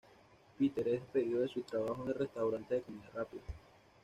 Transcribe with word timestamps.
Peter 0.57 0.87
es 0.87 0.99
despedido 1.01 1.41
de 1.41 1.47
su 1.47 1.61
trabajo 1.61 2.01
en 2.01 2.07
el 2.07 2.15
restaurante 2.15 2.73
de 2.73 2.81
comida 2.81 3.07
rápida. 3.13 3.43